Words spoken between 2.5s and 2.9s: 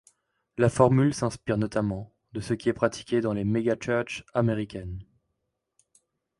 qui est